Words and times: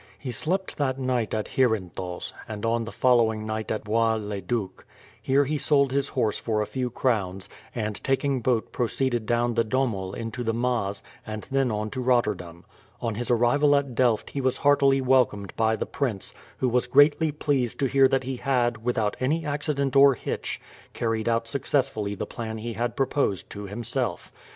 He 0.17 0.31
slept 0.31 0.79
that 0.79 0.97
night 0.97 1.31
at 1.35 1.49
Heerenthals, 1.49 2.33
and 2.49 2.65
on 2.65 2.85
the 2.85 2.91
following 2.91 3.45
night 3.45 3.69
at 3.71 3.83
Bois 3.83 4.15
le 4.15 4.41
Duc. 4.41 4.83
Here 5.21 5.45
he 5.45 5.59
sold 5.59 5.91
his 5.91 6.07
horse 6.07 6.39
for 6.39 6.59
a 6.59 6.65
few 6.65 6.89
crowns, 6.89 7.47
and 7.75 8.03
taking 8.03 8.41
boat 8.41 8.71
proceeded 8.71 9.27
down 9.27 9.53
the 9.53 9.63
Dommel 9.63 10.15
into 10.15 10.43
the 10.43 10.55
Maas, 10.55 11.03
and 11.23 11.47
then 11.51 11.69
on 11.69 11.91
to 11.91 12.01
Rotterdam. 12.01 12.63
On 12.99 13.13
his 13.13 13.29
arrival 13.29 13.75
at 13.75 13.93
Delft 13.93 14.31
he 14.31 14.41
was 14.41 14.57
heartily 14.57 15.01
welcomed 15.01 15.55
by 15.55 15.75
the 15.75 15.85
prince; 15.85 16.33
who 16.57 16.67
was 16.69 16.87
greatly 16.87 17.31
pleased 17.31 17.77
to 17.81 17.85
hear 17.85 18.07
that 18.07 18.23
he 18.23 18.37
had, 18.37 18.83
without 18.83 19.15
any 19.19 19.45
accident 19.45 19.95
or 19.95 20.15
hitch, 20.15 20.59
carried 20.93 21.29
out 21.29 21.47
successfully 21.47 22.15
the 22.15 22.25
plan 22.25 22.57
he 22.57 22.73
had 22.73 22.97
proposed 22.97 23.51
to 23.51 23.67
himself. 23.67 24.31